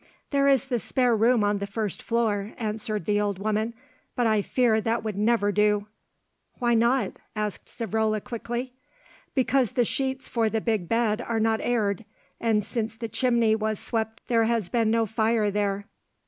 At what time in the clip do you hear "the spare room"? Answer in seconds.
0.65-1.43